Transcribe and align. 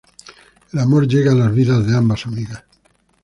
El 0.73 0.79
amor 0.79 1.07
llega 1.07 1.31
a 1.31 1.35
las 1.35 1.53
vidas 1.53 1.85
de 1.85 1.95
ambas 1.95 2.25
amigas. 2.25 2.63